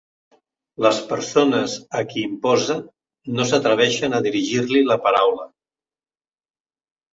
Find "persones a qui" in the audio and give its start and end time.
1.11-2.23